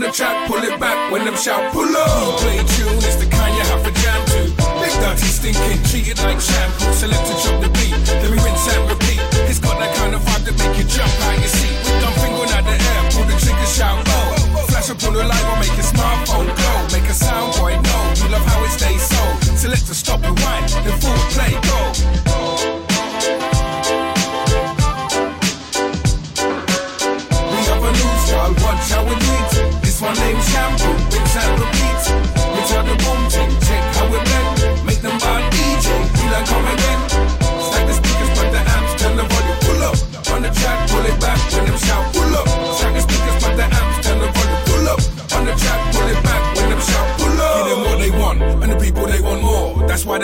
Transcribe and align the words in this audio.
the 0.00 0.10
track, 0.10 0.48
pull 0.48 0.62
it 0.64 0.80
back 0.80 1.12
when 1.12 1.24
them 1.24 1.36
shout 1.36 1.72
pull 1.72 1.84
up. 1.84 2.40
Play 2.40 2.58
tune 2.72 2.96
is 3.04 3.20
the 3.20 3.28
kind 3.28 3.52
you 3.52 3.64
have 3.68 3.84
a 3.84 3.92
jam 4.00 4.20
to. 4.32 4.48
Big 4.80 4.94
dirty, 4.96 5.28
stinking, 5.28 5.82
treated 5.84 6.18
like 6.24 6.40
shampoo. 6.40 6.92
So 6.96 7.06
let 7.06 7.20
us 7.20 7.44
drop 7.44 7.60
the 7.60 7.68
beat, 7.76 7.92
then 8.08 8.30
we 8.32 8.38
rinse 8.40 8.64
and 8.72 8.88
repeat. 8.88 9.20
It's 9.44 9.60
got 9.60 9.76
that 9.78 9.92
kind 9.96 10.14
of 10.14 10.22
vibe 10.24 10.44
that 10.48 10.56
make 10.56 10.78
you 10.80 10.86
jump 10.88 11.12
out 11.28 11.36
your 11.36 11.52
seat. 11.52 11.76
With 11.84 12.00
dumb 12.00 12.16
finger 12.16 12.48
at 12.48 12.64
the 12.64 12.76
air, 12.80 13.02
pull 13.12 13.26
the 13.28 13.36
trigger, 13.44 13.68
shout 13.68 14.00
oh. 14.08 14.66
Flash 14.72 14.88
up 14.88 15.02
on 15.04 15.12
the 15.12 15.24
light, 15.24 15.44
I 15.44 15.54
make 15.60 15.76
your 15.76 15.88
smartphone 15.92 16.48
glow. 16.48 16.78
Make 16.96 17.08
a 17.10 17.14
sound 17.14 17.52
boy 17.60 17.76
know 17.76 18.02
you 18.24 18.28
love 18.32 18.46
how 18.48 18.64
it 18.64 18.72
stays 18.72 19.04
so. 19.04 19.22
So 19.52 19.68
let 19.68 19.84
us 19.84 19.98
stop 20.00 20.24
and 20.24 20.32
rewind, 20.32 20.70
then 20.80 20.96
full 20.96 21.20
play 21.34 21.52
go. 21.68 22.29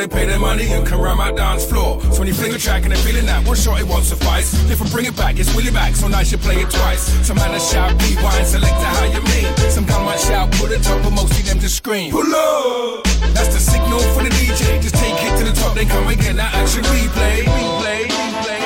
they 0.09 0.21
pay 0.21 0.27
their 0.27 0.39
money 0.39 0.67
and 0.73 0.87
come 0.87 1.01
round 1.01 1.19
my 1.19 1.33
dance 1.33 1.65
floor. 1.65 2.01
So 2.12 2.21
when 2.21 2.29
you 2.29 2.35
fling 2.35 2.55
a 2.55 2.59
track 2.59 2.83
and 2.83 2.93
they're 2.93 3.03
feeling 3.03 3.27
that, 3.27 3.47
one 3.47 3.57
shot 3.57 3.81
it 3.81 3.87
won't 3.87 4.05
suffice. 4.05 4.55
If 4.55 4.69
Different 4.69 4.93
bring 4.93 5.07
it 5.07 5.17
back, 5.17 5.39
it's 5.39 5.55
will 5.55 5.73
back, 5.73 5.95
so 5.95 6.09
nice 6.09 6.31
you 6.33 6.39
play 6.39 6.57
it 6.57 6.71
twice. 6.71 7.03
Some 7.27 7.37
man 7.37 7.59
shout 7.61 7.91
rewind, 8.03 8.47
select 8.47 8.75
how 8.75 9.05
you 9.05 9.21
mean. 9.34 9.47
Some 9.71 9.84
gun 9.87 10.05
might 10.05 10.21
shout 10.21 10.51
put 10.53 10.71
it 10.71 10.87
up, 10.89 11.03
but 11.03 11.11
mostly 11.11 11.43
them 11.43 11.59
just 11.59 11.77
scream. 11.77 12.11
Pull 12.11 12.23
up! 12.23 13.05
That's 13.34 13.53
the 13.55 13.61
signal 13.61 14.01
for 14.15 14.23
the 14.23 14.31
DJ. 14.31 14.81
Just 14.81 14.95
take 14.97 15.17
it 15.17 15.39
to 15.39 15.45
the 15.45 15.53
top, 15.53 15.75
then 15.75 15.89
come 15.89 16.07
again. 16.09 16.37
get 16.37 16.37
that 16.37 16.55
action 16.55 16.83
replay. 16.84 17.43
Replay, 17.43 18.03
replay. 18.07 18.62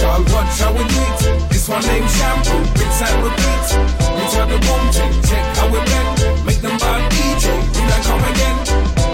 Child, 0.00 0.32
watch 0.32 0.58
how 0.58 0.72
we 0.72 0.82
meet. 0.82 1.48
This 1.48 1.68
one 1.68 1.82
named 1.82 2.10
Shampoo, 2.10 2.58
bits 2.74 3.02
and 3.02 3.22
repeat. 3.22 3.66
You 4.18 4.24
tell 4.34 4.48
the 4.48 4.58
boom, 4.58 5.22
check 5.22 5.56
how 5.56 5.68
we 5.68 5.78
bend 5.78 6.51
them 6.62 6.78
bad 6.78 7.02
like 7.90 8.04
come 8.06 8.22
again. 8.30 8.56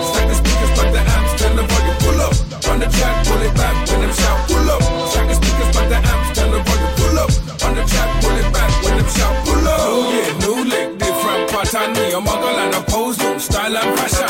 Stack 0.09 0.29
the 0.29 0.35
speakers, 0.37 0.73
the 0.77 1.01
amps, 1.01 1.33
the 1.41 1.65
volume 1.65 1.99
pull 2.05 2.21
up. 2.21 2.35
The 2.79 2.87
track, 2.95 3.27
pull 3.27 3.43
it 3.43 3.55
back, 3.57 3.75
when 3.89 4.01
them 4.03 4.13
shout 4.13 4.39
pull 4.49 4.71
up. 4.71 4.83
Stack 5.11 5.27
the 5.29 5.35
speakers, 5.35 5.71
the 5.75 5.99
amps, 6.13 6.29
the 6.37 6.45
volume 6.69 6.95
pull 6.99 7.19
up. 7.19 7.31
The 7.79 7.83
track, 7.91 8.11
pull 8.23 8.37
it 8.37 8.53
back, 8.53 8.71
when 8.85 8.97
them 8.99 9.09
shout 9.09 9.35
pull 9.47 9.67
up. 9.67 9.81
Oh 9.81 10.13
yeah, 10.15 10.31
new 10.45 10.59
lick, 10.73 10.99
different 10.99 11.51
pattern. 11.51 11.93
Me 11.95 12.13
a 12.13 12.21
muggle 12.21 12.59
and 12.65 12.75
a 12.75 12.81
pose, 12.83 13.43
style 13.43 13.77
and 13.77 13.99
fashion. 13.99 14.28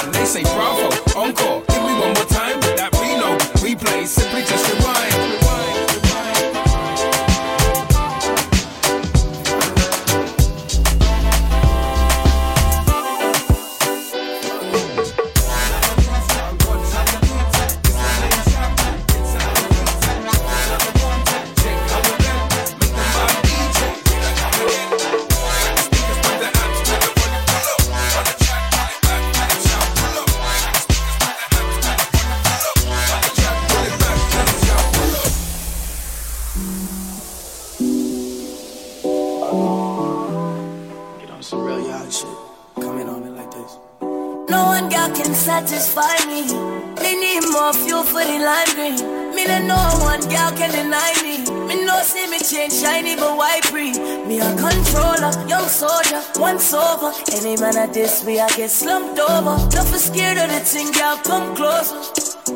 this 57.98 58.24
I 58.24 58.48
get 58.56 58.70
slumped 58.70 59.18
over. 59.18 59.56
Tough 59.70 59.92
is 59.92 60.04
scared 60.04 60.38
of 60.38 60.48
the 60.50 60.60
thing, 60.60 60.92
y'all 60.94 61.16
come 61.16 61.56
closer. 61.56 61.98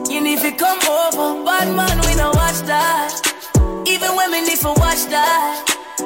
You 0.08 0.20
need 0.20 0.38
to 0.38 0.52
come 0.52 0.78
over. 0.78 1.44
Bad 1.44 1.74
man, 1.74 1.96
we 2.06 2.14
don't 2.14 2.34
watch 2.36 2.60
that. 2.70 3.10
Even 3.86 4.16
women 4.16 4.44
need 4.44 4.58
to 4.58 4.68
watch 4.68 5.02
that. 5.10 5.64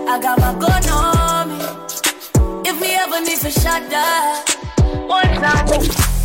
I 0.09 0.19
got 0.21 0.39
my 0.41 0.53
gun 0.59 0.85
on 0.89 1.49
me. 1.51 2.69
If 2.69 2.81
me 2.81 2.95
ever 2.95 3.21
need 3.21 3.39
to 3.41 3.51
shot 3.51 3.83
that, 3.91 4.45
one 5.07 5.29
time. 5.43 6.16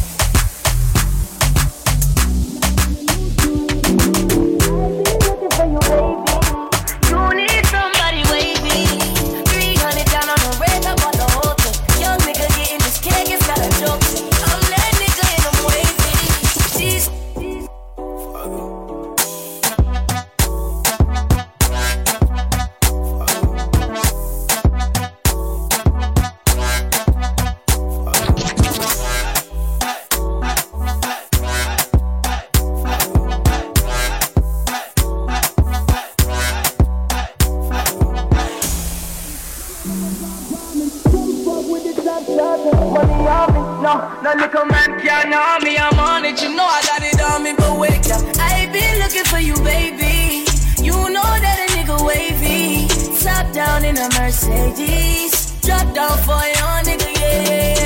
No, 43.81 43.97
no 44.21 44.33
little 44.35 44.65
man 44.65 45.01
can't 45.01 45.29
know 45.29 45.57
me. 45.63 45.75
I'm 45.75 45.97
on 45.97 46.23
it. 46.23 46.39
You 46.39 46.55
know 46.55 46.65
I 46.65 46.81
got 46.83 47.01
it 47.01 47.19
on 47.19 47.41
me, 47.43 47.53
but 47.57 47.79
wake 47.79 48.05
up. 48.13 48.21
I 48.37 48.69
been 48.71 48.99
looking 48.99 49.23
for 49.23 49.39
you, 49.39 49.55
baby. 49.63 50.45
You 50.79 50.93
know 50.93 51.31
that 51.41 51.65
a 51.65 51.73
nigga 51.73 51.97
wavy. 52.05 52.87
Top 53.23 53.51
down 53.51 53.83
in 53.83 53.97
a 53.97 54.07
Mercedes. 54.19 55.59
Drop 55.61 55.95
down 55.95 56.15
for 56.19 56.43
your 56.45 56.77
nigga, 56.85 57.09
yeah. 57.19 57.80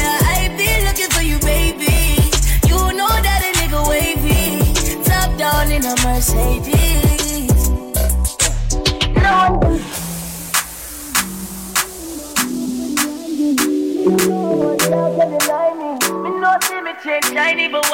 one 14.66 14.78
girl 14.78 15.16
can 15.16 15.38
deny 15.38 15.74
me. 15.74 15.90
Me 16.24 16.40
no 16.40 16.58
see 16.64 16.82
me 16.82 16.92
change 17.04 17.26
shiny, 17.26 17.68
but? 17.68 17.86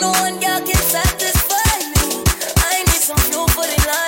No 0.00 0.10
one 0.22 0.38
girl 0.40 0.60
can 0.60 0.82
satisfy 0.94 1.78
me. 1.94 2.22
I 2.56 2.84
need 2.86 3.02
some 3.02 3.22
new 3.30 3.46
for 3.48 3.66
the 3.66 3.86
line. 3.88 4.03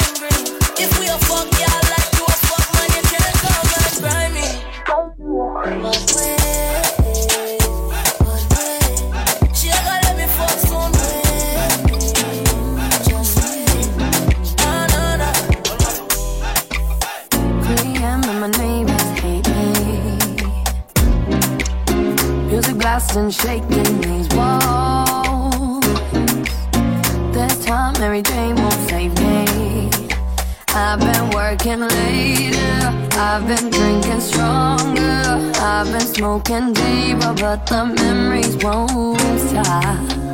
Blasting, 22.97 23.31
shaking 23.31 24.01
these 24.01 24.29
walls. 24.35 25.85
This 27.35 27.65
time, 27.65 27.93
Mary 28.01 28.23
Jane 28.23 28.57
won't 28.57 28.89
save 28.89 29.13
me. 29.19 29.91
I've 30.69 31.01
been 31.01 31.31
working 31.31 31.81
later, 31.81 33.09
I've 33.13 33.47
been 33.47 33.71
drinking 33.71 34.21
stronger, 34.21 35.53
I've 35.61 35.91
been 35.93 36.01
smoking 36.01 36.73
deeper, 36.73 37.35
but 37.35 37.67
the 37.67 37.85
memories 37.85 38.57
won't 38.65 39.41
stop. 39.41 40.26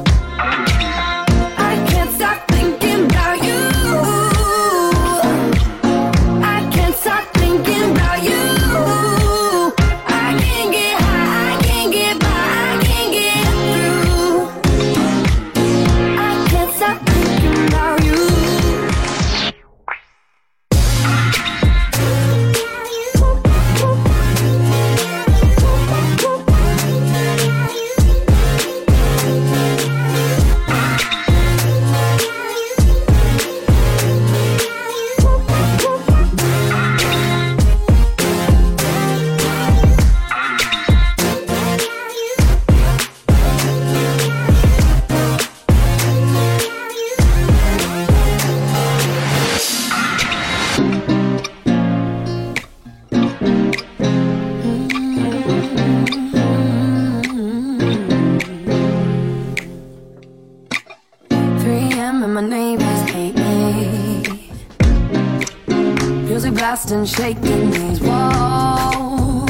And 66.92 67.08
shaking 67.08 67.70
these 67.70 68.00
walls. 68.00 69.48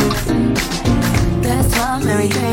This 1.43 1.73
time 1.73 2.05
Mary 2.05 2.29
Jane 2.29 2.52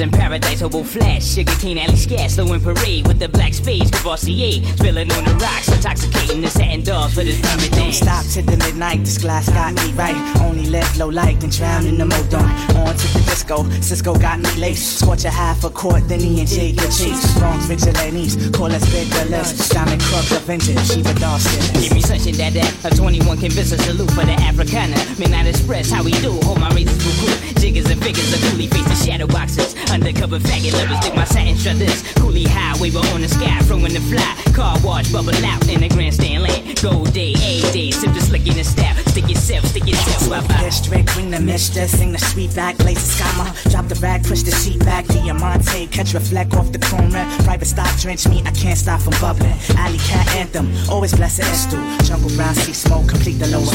in 0.00 0.10
paradise, 0.10 0.60
hobo 0.60 0.82
flash, 0.82 1.24
sugar 1.24 1.52
cane 1.60 1.78
alley 1.78 1.96
scarce, 1.96 2.34
slow 2.34 2.52
in 2.52 2.60
parade 2.60 3.06
with 3.06 3.18
the 3.18 3.28
black 3.28 3.54
spades, 3.54 3.90
Cavassier, 3.90 4.64
spilling 4.76 5.10
on 5.12 5.24
the 5.24 5.34
rocks, 5.36 5.68
intoxicating 5.68 6.40
the 6.40 6.50
satin 6.50 6.82
dogs 6.82 7.14
for 7.14 7.24
this 7.24 7.40
permit 7.40 7.72
Don't 7.72 7.92
stop 7.92 8.24
till 8.26 8.44
the 8.44 8.56
midnight, 8.58 9.00
this 9.00 9.18
glass 9.18 9.48
got 9.48 9.74
me 9.74 9.92
right. 9.92 10.16
Only 10.42 10.66
left 10.66 10.98
low 10.98 11.08
light, 11.08 11.40
then 11.40 11.50
drown 11.50 11.86
in 11.86 11.98
the 11.98 12.04
modon. 12.04 12.48
On 12.76 12.94
to 12.94 13.06
the 13.14 13.22
disco, 13.26 13.68
Cisco 13.80 14.14
got 14.18 14.40
me 14.40 14.50
laced. 14.56 15.00
Scorch 15.00 15.24
a 15.24 15.30
half 15.30 15.64
a 15.64 15.70
quart, 15.70 16.08
then 16.08 16.20
he 16.20 16.40
and 16.40 16.48
Jay 16.48 16.72
could 16.72 16.92
chase. 16.92 17.22
Strong 17.34 17.60
vigilantes, 17.60 18.50
call 18.50 18.72
us 18.72 18.84
big 18.92 19.06
villas. 19.08 19.68
Diamond 19.68 20.02
Crooks 20.02 20.32
Avengers, 20.32 20.92
Shiva 20.92 21.14
Dawson. 21.14 21.80
Give 21.80 21.94
me 21.94 22.00
sunshine, 22.00 22.34
that 22.34 22.52
that. 22.54 22.92
A 22.92 22.96
21 22.96 23.38
can 23.38 23.50
visit 23.50 23.80
salute 23.80 24.10
for 24.10 24.24
the 24.24 24.36
Africana. 24.44 24.96
Midnight 25.18 25.46
Express, 25.46 25.90
how 25.90 26.02
we 26.02 26.12
do. 26.12 26.32
Hold 26.42 26.60
my 26.60 26.70
razors 26.70 26.96
for 27.02 27.26
cool. 27.26 27.55
Jiggers 27.66 27.90
and 27.90 28.00
figures, 28.00 28.32
a 28.32 28.36
coolie 28.46 28.70
face 28.72 28.86
the 28.86 28.94
shadow 28.94 29.26
boxes. 29.26 29.74
Undercover 29.90 30.38
faggot 30.38 30.72
lovers, 30.74 31.00
dig 31.00 31.16
my 31.16 31.24
satin 31.24 31.78
this. 31.80 32.00
Coolie 32.14 32.46
high, 32.46 32.80
waver 32.80 33.00
on 33.12 33.22
the 33.22 33.28
sky, 33.28 33.58
throwing 33.66 33.92
the 33.92 33.98
fly. 34.06 34.22
Car 34.54 34.78
wash, 34.84 35.10
bubble 35.10 35.34
out 35.44 35.68
in 35.68 35.80
the 35.80 35.88
grandstand 35.88 36.44
land. 36.44 36.80
Gold 36.80 37.12
day, 37.12 37.32
A 37.34 37.72
day, 37.72 37.90
sip 37.90 38.14
the 38.14 38.20
slick 38.20 38.46
in 38.46 38.54
the 38.54 38.62
staff. 38.62 38.96
Stick 39.08 39.28
yourself, 39.28 39.64
stick 39.64 39.84
yourself, 39.84 40.30
bye 40.30 40.46
bye. 40.46 40.62
District, 40.62 41.12
bring 41.14 41.32
the 41.32 41.40
mistress, 41.40 41.90
sing 41.98 42.12
the 42.12 42.18
sweet 42.18 42.54
back, 42.54 42.78
blaze 42.78 43.02
the 43.02 43.24
scammer. 43.24 43.50
Drop 43.72 43.88
the 43.88 43.96
bag, 43.96 44.22
push 44.22 44.42
the 44.42 44.52
seat 44.52 44.78
back, 44.84 45.04
Diamante, 45.06 45.88
catch 45.88 46.14
reflect 46.14 46.54
off 46.54 46.70
the 46.70 46.78
chrome 46.78 47.10
red. 47.10 47.26
Private 47.42 47.66
stock, 47.66 47.90
drench 47.98 48.28
me, 48.28 48.44
I 48.46 48.52
can't 48.52 48.78
stop 48.78 49.00
from 49.00 49.14
bubbling. 49.20 49.58
Alley 49.76 49.98
cat 49.98 50.36
anthem, 50.36 50.70
always 50.88 51.16
blessed 51.16 51.42
and 51.42 51.56
stew. 51.56 52.06
Jungle 52.06 52.30
brown, 52.36 52.54
see 52.54 52.72
smoke, 52.72 53.08
complete 53.08 53.40
the 53.40 53.48
lower. 53.48 53.74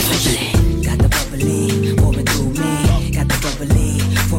Got 0.79 0.97
the 1.03 1.09
bubbly, 1.11 1.93
pouring 1.97 2.25
through 2.25 2.53
me. 2.55 3.11
Got 3.11 3.27
the 3.27 3.37
bubbly, 3.43 3.80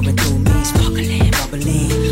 pouring 0.03 0.17
through 0.17 0.39
me. 0.39 0.65
Sparkling, 0.65 1.31
bubbly, 1.31 2.12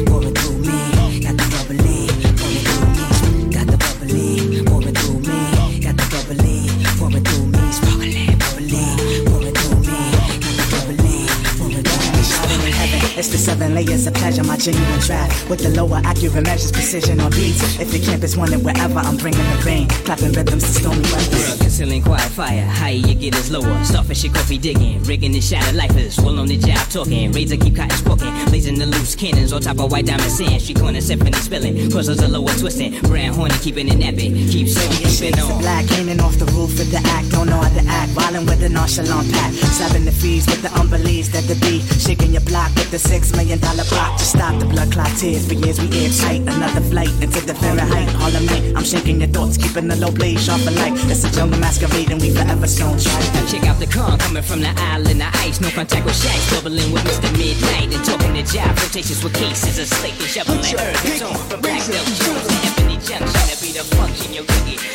seven 13.40 13.74
layers 13.74 14.06
of 14.06 14.14
pleasure. 14.14 14.44
My 14.44 14.56
genuine 14.56 15.00
draft 15.00 15.48
with 15.48 15.60
the 15.60 15.70
lower 15.70 16.00
accurate 16.04 16.44
measures, 16.44 16.70
precision 16.70 17.20
on 17.20 17.30
beats. 17.30 17.80
If 17.80 17.90
the 17.90 17.98
campus 17.98 18.36
wanted 18.36 18.62
wherever, 18.62 18.98
I'm 18.98 19.16
bringing 19.16 19.40
the 19.40 19.62
rain, 19.64 19.88
clapping 19.88 20.32
rhythms 20.32 20.64
to 20.64 20.72
stormy 20.80 21.02
weather. 21.02 21.56
Concealing 21.58 22.02
quiet 22.02 22.30
fire, 22.30 22.64
higher 22.66 22.92
you 22.92 23.14
get 23.14 23.34
is 23.34 23.50
lower. 23.50 23.82
Starfish 23.84 24.10
and 24.10 24.18
shit 24.18 24.34
coffee 24.34 24.58
digging, 24.58 25.02
rigging 25.04 25.32
the 25.32 25.40
shadow 25.40 25.76
lifers. 25.76 26.18
Well 26.18 26.38
on 26.38 26.46
the 26.46 26.58
job 26.58 26.78
talking, 26.90 27.32
razor 27.32 27.56
keep 27.56 27.76
cotton 27.76 27.96
smoking, 27.96 28.32
blazing 28.46 28.78
the 28.78 28.86
loose 28.86 29.14
cannons 29.14 29.52
on 29.52 29.62
top 29.62 29.78
of 29.80 29.90
white 29.90 30.06
diamond 30.06 30.30
sand. 30.30 30.60
She 30.60 30.74
corner 30.74 31.00
symphony 31.00 31.38
spilling, 31.38 31.90
puzzles 31.90 32.22
are 32.22 32.28
lower 32.28 32.52
twisting. 32.58 33.00
Brand 33.02 33.34
horny 33.34 33.54
keeping 33.62 33.88
it 33.88 33.98
nappy, 33.98 34.50
keep 34.50 34.68
singing, 34.68 35.08
keeping 35.08 35.40
on. 35.40 35.60
Black 35.60 35.86
hanging 35.86 36.20
off 36.20 36.36
the 36.36 36.46
roof 36.46 36.78
with 36.78 36.90
the 36.90 37.00
act, 37.16 37.30
don't 37.30 37.48
know 37.48 37.60
how 37.60 37.68
to 37.68 37.88
act. 37.88 38.12
Wildin' 38.12 38.46
with 38.46 38.60
the 38.60 38.68
nonchalant 38.68 39.32
pack, 39.32 39.52
slapping 39.52 40.04
the 40.04 40.12
fees 40.12 40.46
with 40.46 40.62
the 40.62 40.72
unbeliefs 40.78 41.28
that 41.30 41.44
the 41.44 41.54
beat. 41.64 41.82
Shaking 42.00 42.32
your 42.32 42.42
block 42.42 42.74
with 42.74 42.90
the 42.90 42.98
six 42.98 43.29
million 43.36 43.58
dollar 43.58 43.84
block 43.84 44.18
to 44.18 44.24
stop 44.24 44.58
the 44.58 44.66
blood 44.66 44.92
clot 44.92 45.10
tears. 45.16 45.46
For 45.46 45.54
years 45.54 45.80
we 45.80 45.88
airtight, 45.92 46.42
another 46.42 46.80
flight 46.80 47.12
into 47.22 47.40
the 47.44 47.54
Fahrenheit. 47.54 48.08
Harlem 48.20 48.46
night, 48.46 48.72
I'm 48.76 48.84
shaking 48.84 49.20
your 49.20 49.30
thoughts, 49.30 49.56
keeping 49.56 49.88
the 49.88 49.96
low 49.96 50.10
blade 50.10 50.38
sharp 50.38 50.66
and 50.66 50.76
light. 50.76 50.94
It's 51.10 51.24
a 51.24 51.30
jungle 51.30 51.58
masquerade 51.58 52.10
and 52.10 52.20
we 52.20 52.30
forever 52.30 52.66
stone 52.66 52.98
try. 52.98 53.20
Check 53.50 53.64
out 53.66 53.78
the 53.78 53.86
con 53.86 54.18
coming 54.18 54.42
from 54.42 54.60
the 54.60 54.72
island 54.92 55.22
of 55.22 55.34
ice. 55.44 55.60
No 55.60 55.70
contact 55.70 56.04
with 56.04 56.16
shacks, 56.16 56.50
bubbling 56.54 56.92
with 56.92 57.04
Mr. 57.04 57.30
Midnight 57.36 57.94
and 57.94 58.04
talking 58.04 58.34
to 58.34 58.42
job. 58.42 58.76
Flirtatious 58.78 59.22
with 59.22 59.34
cases 59.34 59.78
of 59.78 59.86
slick 59.86 60.14
and 60.18 60.30
shoveling 60.30 60.58
earth. 60.58 61.04
It's 61.04 61.22
on 61.22 61.34
from 61.48 61.60
black 61.60 61.82
belt 61.88 62.06
shoes 62.06 62.44
to 62.46 62.56
ebony 62.68 62.96
junction. 63.02 63.42
To 63.50 63.56
be 63.60 63.72
the 63.72 63.84
function, 63.96 64.32
yo. 64.32 64.44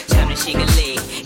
Time 0.08 0.30
to 0.30 0.36
shake 0.36 0.56
a 0.56 0.68
leg. 0.78 1.25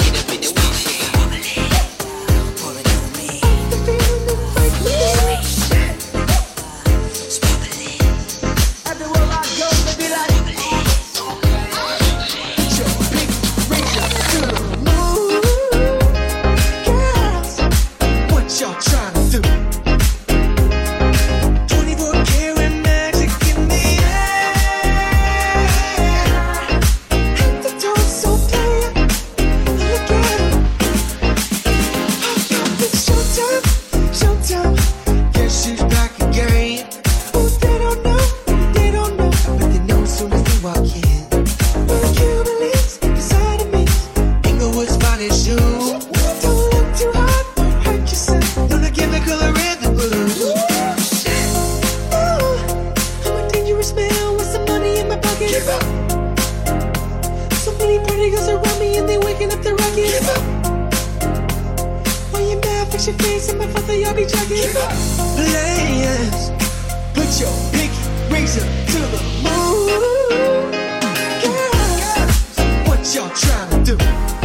do? 73.97 74.38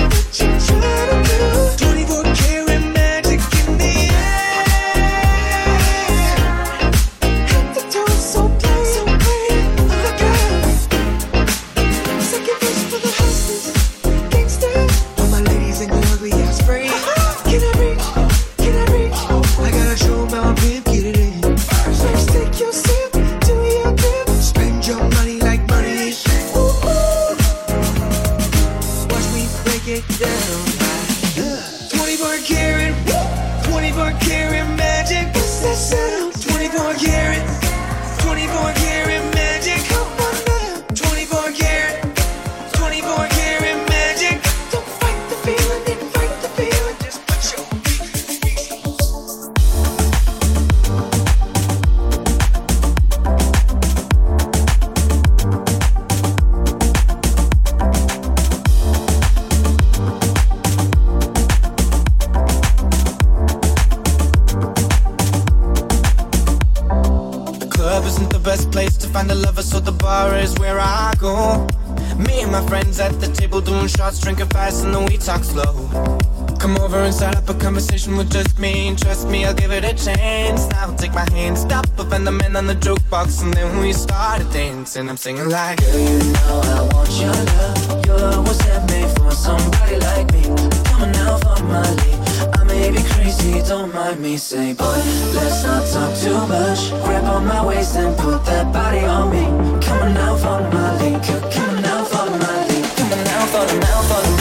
talks 83.24 83.42
and 83.42 83.52
then 83.54 83.78
we 83.78 83.92
started 83.92 84.50
dancing. 84.50 85.08
I'm 85.08 85.16
singing 85.16 85.48
like, 85.48 85.78
Girl, 85.80 85.98
you 85.98 86.18
know 86.32 86.60
I 86.64 86.88
want 86.92 87.10
your 87.20 87.32
love. 87.32 88.06
You're 88.06 88.18
the 88.18 88.42
one 88.42 88.86
made 88.90 89.10
for 89.18 89.30
somebody 89.30 89.96
like 89.98 90.32
me. 90.32 90.42
Come 90.84 91.02
on 91.02 91.12
now, 91.12 91.38
follow 91.38 91.66
my 91.66 91.82
lead. 91.82 92.58
I 92.58 92.64
may 92.64 92.90
be 92.90 93.02
crazy, 93.14 93.62
don't 93.62 93.94
mind 93.94 94.20
me. 94.20 94.36
Say, 94.36 94.74
boy, 94.74 95.00
let's 95.34 95.64
not 95.64 95.82
talk 95.92 96.12
too 96.18 96.40
much. 96.46 96.90
Grab 97.04 97.24
on 97.24 97.46
my 97.46 97.64
waist 97.64 97.96
and 97.96 98.16
put 98.18 98.44
that 98.46 98.72
body 98.72 99.04
on 99.04 99.30
me. 99.30 99.44
Come 99.84 100.02
on 100.02 100.14
now, 100.14 100.36
follow 100.36 100.70
my 100.70 101.00
lead. 101.00 101.22
Come 101.24 101.70
on 101.70 101.82
now, 101.82 102.04
follow 102.04 102.38
my 102.38 102.66
lead. 102.68 102.84
Come 102.96 103.12
on 103.12 103.24
now, 103.24 103.46
follow, 103.52 103.78
now 103.78 104.02
follow. 104.10 104.32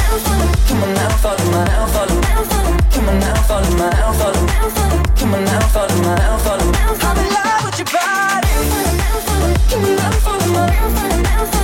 Come 0.68 0.84
on 0.84 0.94
now, 0.94 1.18
follow 1.24 1.52
my, 1.52 1.66
now 1.66 1.86
follow. 1.88 2.22
Come 2.92 3.10
on 3.10 3.20
now, 3.20 3.36
follow 3.48 3.78
my, 3.78 3.90
now 3.90 4.14
follow. 4.20 4.48
Come 5.18 5.34
on 5.34 5.46
now, 5.46 5.60
follow 5.74 5.98
my, 6.04 6.16
now 6.16 6.38
follow. 6.38 6.74
Follow 7.04 7.30
love 7.30 7.63
forever, 10.54 11.10
forever. 11.10 11.63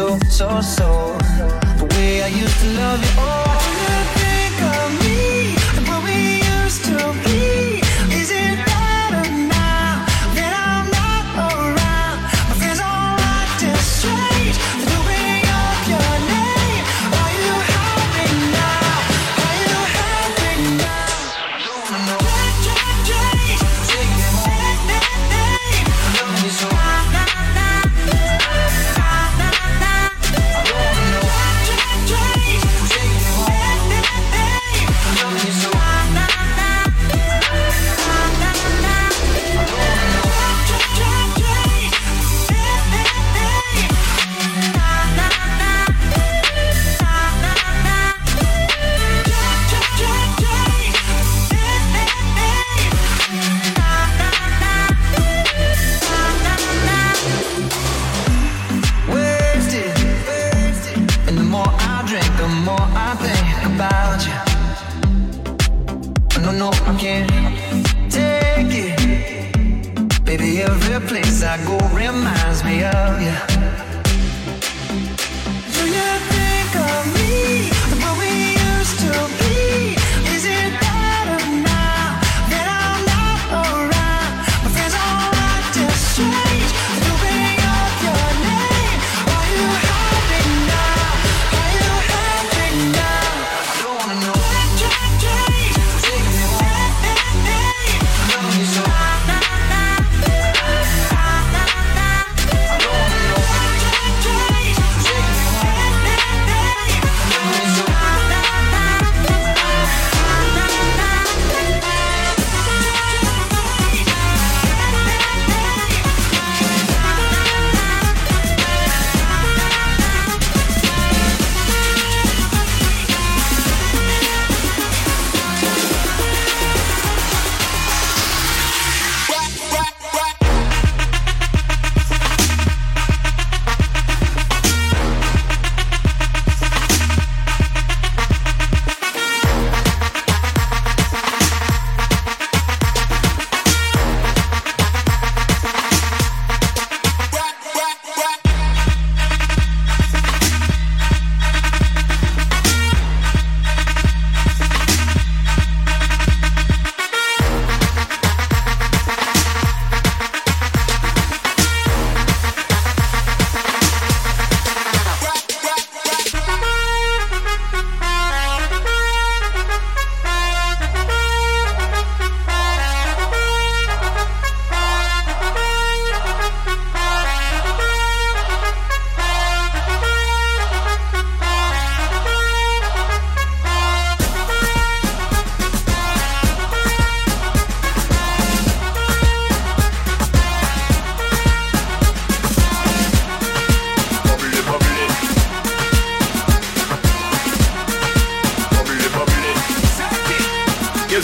so, 0.00 0.18
so, 0.30 0.60
so. 0.62 1.18
The 1.76 1.86
way 1.94 2.22
I 2.22 2.28
used 2.28 2.58
to 2.60 2.66
love 2.72 3.02
you, 3.02 3.10
oh. 3.18 3.49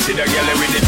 see 0.07 0.13
the 0.13 0.23
girl 0.23 0.59
with 0.61 0.81
the 0.81 0.86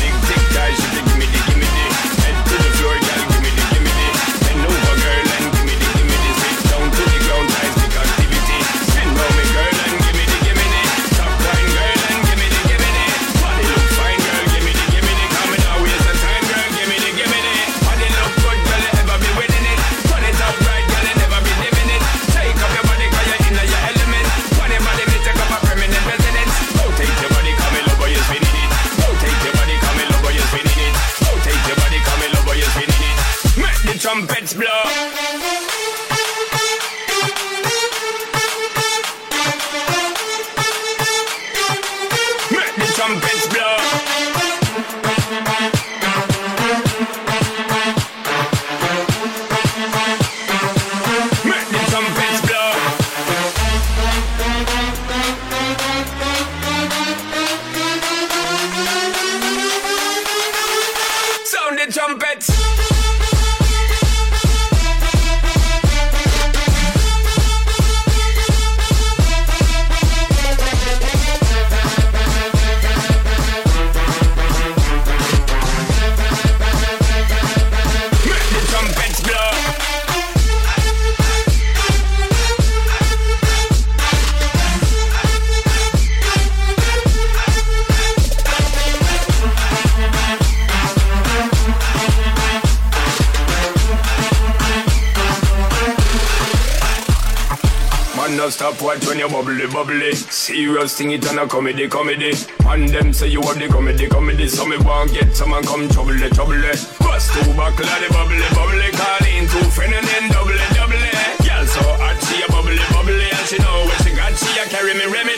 serious 100.69 100.97
thing, 100.99 101.11
it 101.13 101.26
on 101.28 101.39
a 101.39 101.49
comedy, 101.49 101.89
comedy. 101.89 102.33
And 102.67 102.89
them 102.89 103.13
say 103.13 103.28
you 103.28 103.41
want 103.41 103.59
the 103.59 103.69
comedy, 103.69 104.07
comedy. 104.07 104.49
So 104.49 104.67
me 104.67 104.76
want 104.76 105.13
get 105.13 105.35
someone 105.35 105.65
come 105.65 105.89
trouble, 105.89 106.19
trouble. 106.37 106.61
Bust 107.00 107.33
two 107.33 107.54
buckle 107.57 107.89
of 107.89 108.00
the 108.04 108.09
bubble, 108.13 108.37
bubble. 108.52 108.85
Calling 108.93 109.49
two 109.49 109.65
friend 109.73 109.95
and 109.95 110.07
then 110.07 110.28
double, 110.28 110.61
double. 110.76 111.00
Girl 111.41 111.65
so 111.65 111.81
hot, 111.97 112.21
she 112.28 112.43
a 112.45 112.47
bubble, 112.52 112.76
bubble. 112.93 113.17
And 113.17 113.47
she 113.49 113.57
know 113.65 113.89
what 113.89 113.99
she 114.04 114.13
got, 114.13 114.37
she 114.37 114.61
a 114.61 114.65
carry 114.69 114.93
me 114.93 115.07
remedy. 115.09 115.38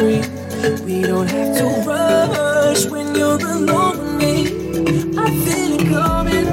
free. 0.00 0.22
We 0.86 1.02
don't 1.02 1.28
have 1.28 1.56
to 1.58 1.66
rush 1.86 2.86
when 2.86 3.14
you're 3.14 3.38
alone 3.38 3.98
with 3.98 4.14
me. 4.22 4.34
I 5.24 5.26
feel 5.44 5.72
it 5.76 5.84
coming, 5.92 6.46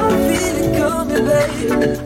I 0.00 0.10
feel 0.26 0.56
it 0.62 0.70
coming, 0.78 1.24
babe. 1.26 2.01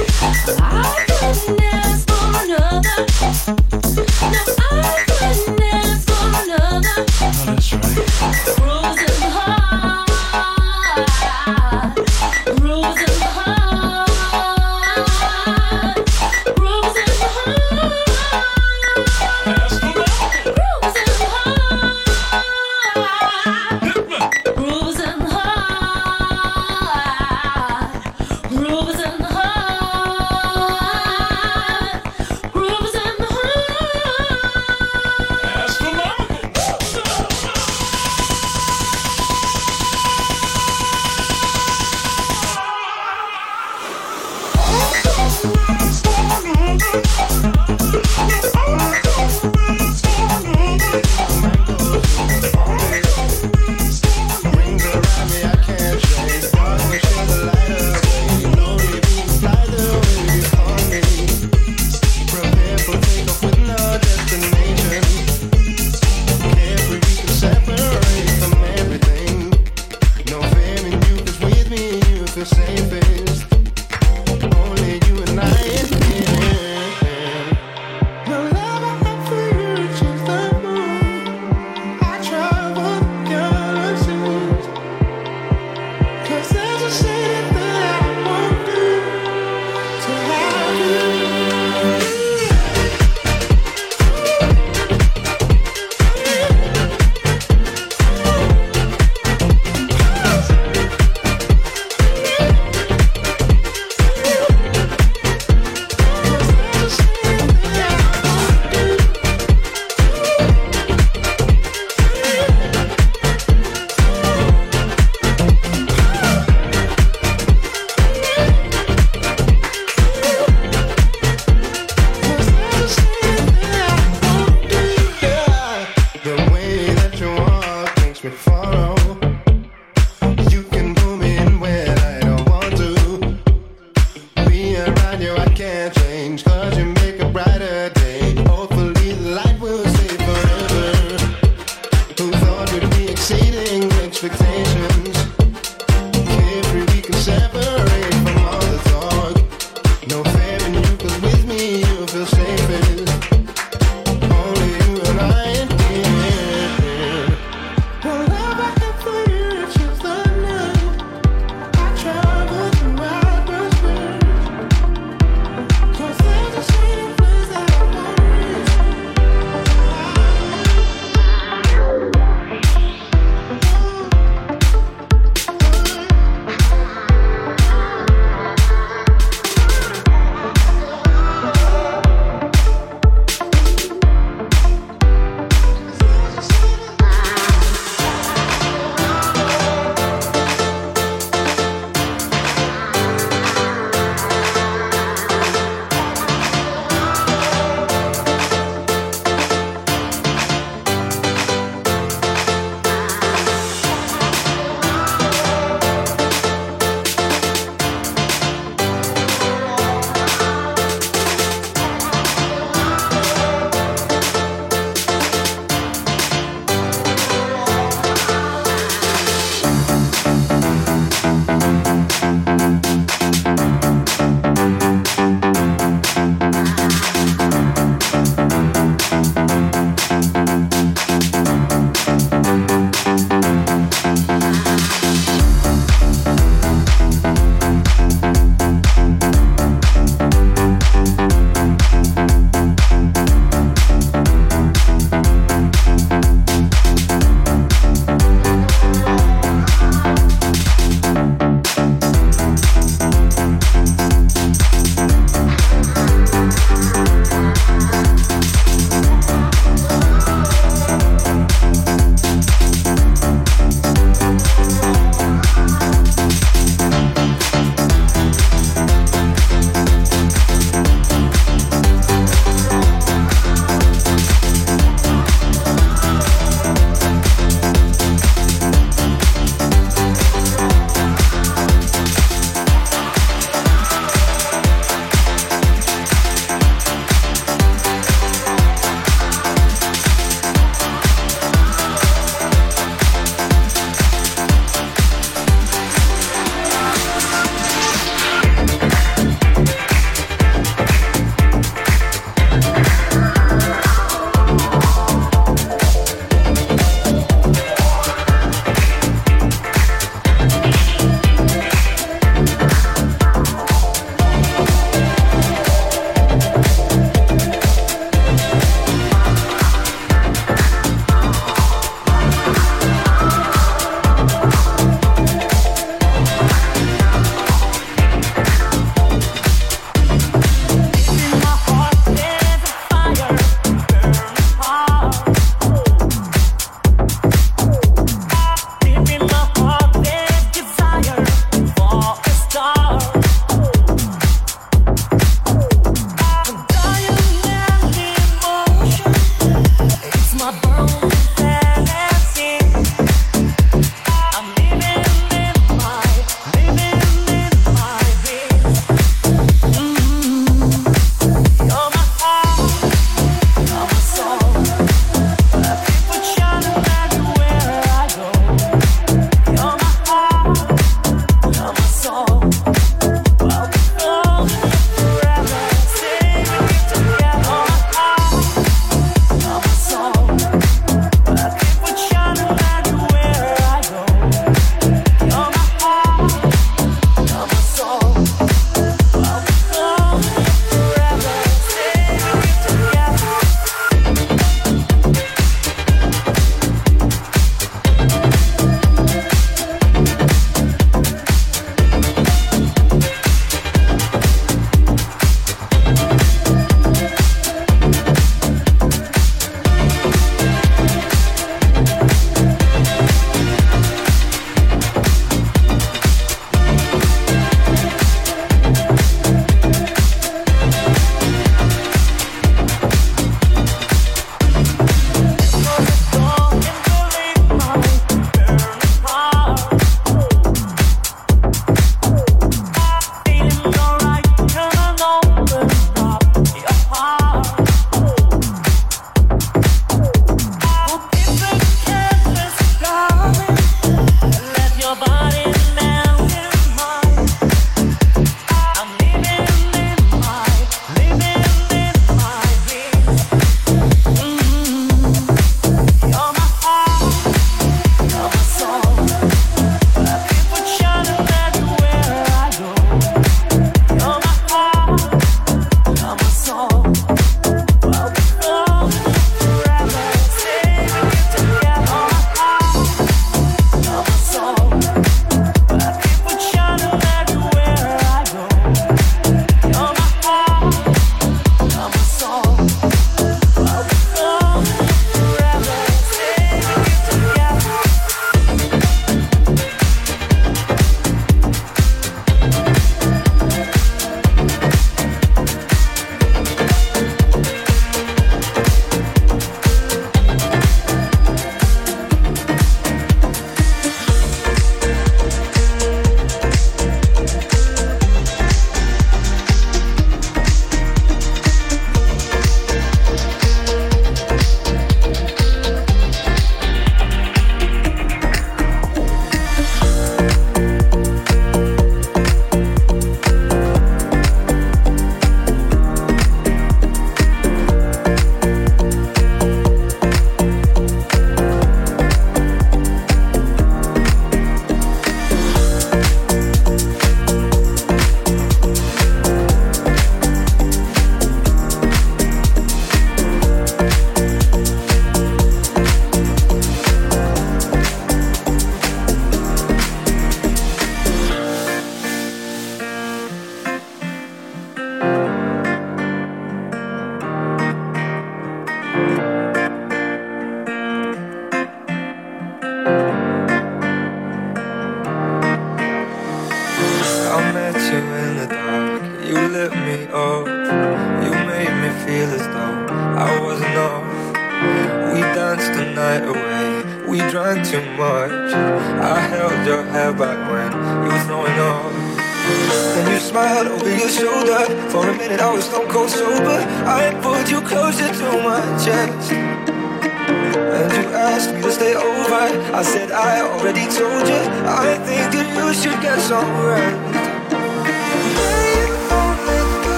I 0.00 1.56
ask 1.82 2.07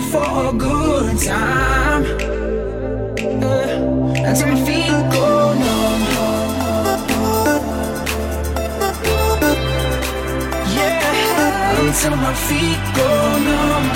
here 0.00 0.10
for 0.10 0.48
a 0.48 0.52
good 0.52 1.18
time. 1.18 2.04
Uh, 3.42 4.28
until 4.28 4.48
my 4.48 4.64
feet 4.66 5.12
go 5.12 5.54
numb. 5.54 6.02
Yeah, 10.76 11.80
until 11.80 12.16
my 12.16 12.34
feet 12.34 12.80
go 12.96 13.08
numb. 13.46 13.86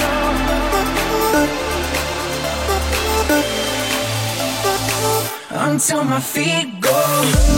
Until 5.51 6.05
my 6.05 6.21
feet 6.21 6.81
go. 6.81 7.52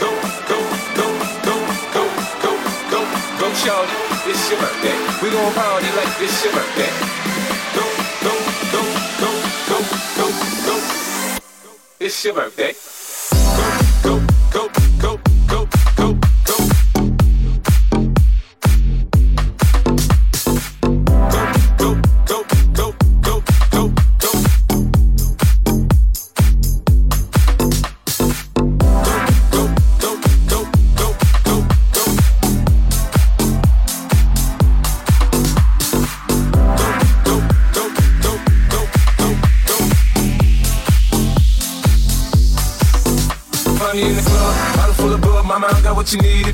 Go, 0.00 0.10
go, 0.50 0.58
go, 0.96 1.08
go, 1.46 1.56
go, 1.94 2.04
go, 2.42 2.52
go, 2.90 3.00
go 3.40 3.46
shorty, 3.54 3.96
it's 4.30 4.50
your 4.50 4.60
birthday. 4.60 4.96
We 5.22 5.30
gon' 5.30 5.52
party 5.54 5.90
like 5.96 6.12
it's 6.20 6.44
your 6.44 6.52
birthday. 6.52 6.92
Go, 7.76 7.84
go, 8.26 8.34
go, 8.72 8.82
go, 9.20 9.30
go, 9.68 9.78
go, 10.18 10.26
go. 10.66 10.76
It's 12.00 12.24
your 12.24 12.34
birthday. 12.34 12.74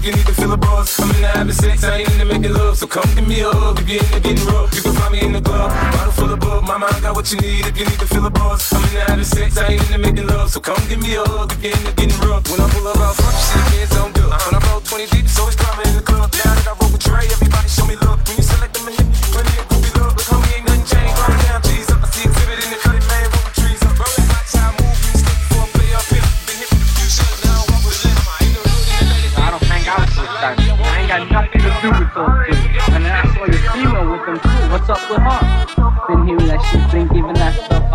If 0.02 0.06
you 0.06 0.12
need 0.16 0.26
to 0.26 0.34
feel 0.34 0.52
a 0.52 0.56
buzz. 0.56 0.98
I'm 0.98 1.10
in 1.10 1.22
the 1.22 1.28
having 1.28 1.54
sex, 1.54 1.84
I 1.84 1.98
ain't 1.98 2.10
into 2.10 2.24
making 2.24 2.54
love. 2.54 2.76
So 2.76 2.86
come 2.86 3.06
give 3.14 3.26
me 3.26 3.40
a 3.40 3.50
hug 3.50 3.78
if 3.78 3.88
you're 3.88 4.02
into 4.02 4.20
getting 4.20 4.46
rough. 4.46 4.74
You 4.74 4.82
can 4.82 4.94
find 4.94 5.12
me 5.12 5.20
in 5.22 5.32
the 5.32 5.40
club, 5.40 5.70
bottle 5.94 6.12
full 6.12 6.32
of 6.32 6.40
bug. 6.40 6.64
Mama, 6.64 6.86
I 6.90 7.00
got 7.00 7.14
what 7.14 7.30
you 7.30 7.38
need 7.38 7.66
if 7.66 7.78
you 7.78 7.84
need 7.86 8.00
to 8.00 8.06
feel 8.06 8.26
a 8.26 8.30
buzz. 8.30 8.72
I'm 8.72 8.82
in 8.82 8.94
the 8.94 9.00
having 9.06 9.24
sex, 9.24 9.58
I 9.58 9.72
ain't 9.72 9.82
into 9.82 9.98
making 9.98 10.26
love. 10.26 10.50
So 10.50 10.60
come 10.60 10.82
give 10.88 11.00
me 11.00 11.14
a 11.14 11.22
hug 11.22 11.52
if 11.52 11.62
you're 11.62 11.76
into 11.76 11.92
getting 11.94 12.18
rough. 12.26 12.50
When 12.50 12.60
I 12.60 12.68
pull 12.70 12.88
up 12.88 12.98
out 12.98 13.14
front, 13.14 13.34
you 13.34 13.46
see 13.46 13.58
the 13.58 13.70
kids 13.70 13.90
don't 13.94 14.14
do. 14.14 14.26
When 14.26 14.54
I 14.58 14.60
roll 14.66 14.80
20 14.80 15.06
deep, 15.06 15.24
it's 15.24 15.38
always 15.38 15.56
climbing 15.56 15.86
in 15.86 15.96
the 15.96 16.02
club. 16.02 16.26
Now 16.34 16.50
that 16.50 16.66
I 16.66 16.74
roll 16.82 16.90
with 16.90 17.02
Trey, 17.02 17.26
everybody 17.30 17.68
show 17.68 17.86
me 17.86 17.96
love. 18.02 18.21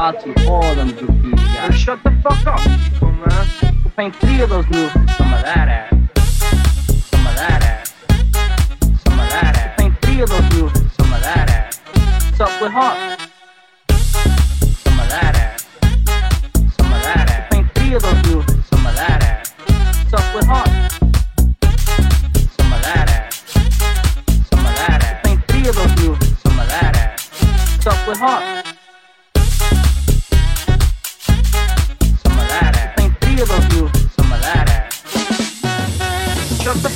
Out 0.08 0.22
to 0.22 0.49
all 0.49 0.74
them 0.76 0.89
groupies 0.91 1.36
guys. 1.53 1.76
shut 1.76 2.01
the 2.01 2.12
fuck 2.24 2.47
up. 2.47 2.62
Come 2.97 3.22
on. 3.24 3.47
We'll 3.84 3.91
paint 3.97 4.16
three 4.16 4.39
of 4.39 4.49
those 4.49 4.66
moves 4.70 4.93
some 4.93 5.34
of 5.34 5.41
that 5.43 5.68
ass. 5.68 5.89
Some 7.10 7.28
of 7.28 7.36
that 7.36 7.64
ass. 7.64 7.93
Some 9.03 9.20
of 9.20 9.30
that 9.30 9.58
ass. 9.58 9.82
Paint 9.82 10.01
three 10.01 10.22
of 10.22 10.30
those 10.30 10.53
moves 10.53 10.80
some 10.95 11.14
of 11.14 11.22
that 11.22 11.49
ass. 11.49 11.82
What's 12.30 12.39
up 12.39 12.62
with 12.62 12.72
her? 12.72 13.16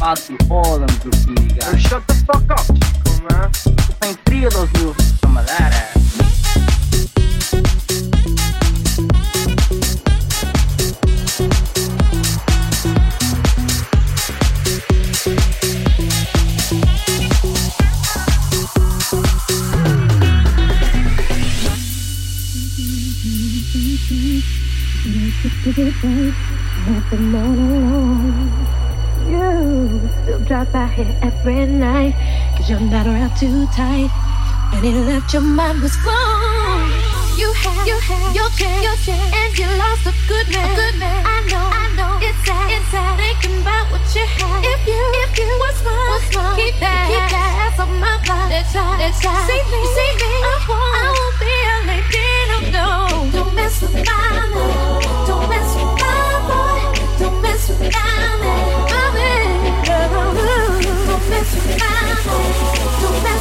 that 0.00 0.18
stuff 0.18 0.38
out 0.38 0.38
to 0.38 0.54
all 0.54 0.78
them 0.78 0.88
graffiti 1.00 1.54
guys. 1.54 1.82
shut 1.82 2.06
the 2.06 2.14
fuck 2.26 2.50
up, 2.50 2.66
Chico, 2.66 3.12
man. 3.28 3.50
Playing 4.00 4.16
three 4.26 4.44
of 4.44 4.52
those 4.52 4.72
mules 4.74 4.96
to 4.96 5.02
some 5.18 5.36
of 5.36 5.46
that 5.46 5.72
ass. 5.72 6.00
Drive 30.70 30.72
by 30.72 30.94
here 30.94 31.16
every 31.22 31.66
night. 31.66 32.14
Cause 32.56 32.70
you're 32.70 32.80
not 32.80 33.06
around 33.06 33.36
too 33.36 33.66
tight. 33.68 34.10
When 34.72 34.82
he 34.82 34.92
left, 34.92 35.32
your 35.32 35.42
mind 35.42 35.82
was 35.82 35.96
blown. 36.02 36.90
You 37.36 37.52
had, 37.52 37.86
you 37.86 37.96
had 37.98 38.34
your 38.34 38.50
chance, 38.50 38.84
your 38.84 38.96
chance, 39.02 39.34
and 39.34 39.58
you 39.58 39.66
lost 39.78 40.06
a 40.06 40.14
good 40.28 40.48
man. 40.50 40.70
A 40.70 40.76
good 40.76 40.98
man. 40.98 41.24
I 41.26 41.40
know, 41.50 41.66
I 41.72 41.86
know. 41.96 42.18
It's 42.22 42.38
sad, 42.46 42.70
it's 42.70 42.86
sad. 42.90 43.18
Thinking 43.18 43.62
about 43.62 43.90
what 43.90 44.02
you 44.14 44.24
had. 44.26 44.64
If 44.64 44.86
you, 44.86 45.00
if 45.24 45.38
you 45.38 45.48
was 45.58 45.82
mine, 45.82 46.10
was 46.10 46.36
mine. 46.36 46.56
keep 46.56 46.76
that, 46.80 47.06
keep 47.08 47.26
that 47.34 47.52
ass 47.66 47.80
on 47.80 47.90
my 47.98 48.14
mind. 48.28 48.50
Next 48.50 48.72
time, 48.72 48.98
next 48.98 49.22
time. 49.22 49.46
See 49.48 49.62
me, 49.72 49.80
see 49.96 50.12
me. 50.20 50.32
I 50.44 50.54
won't, 50.68 50.94
I 50.94 51.06
won't 51.16 51.36
be 51.40 51.54
a 51.64 51.76
lady. 51.90 52.26
No, 52.50 52.58
no. 52.76 53.30
Don't 53.32 53.54
mess 53.54 53.80
with 53.82 53.94
my 53.94 54.30
man. 54.54 55.26
Don't 55.26 55.48
mess 55.48 55.70
with 55.74 55.94
my 55.98 56.30
boy. 56.46 56.80
Don't 57.18 57.42
mess 57.42 57.68
with 57.68 57.80
my 57.80 58.38
man. 58.42 59.09
Don't 63.00 63.22
mess 63.24 63.39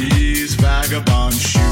these 0.00 0.54
vagabond 0.56 1.32
shoes. 1.32 1.65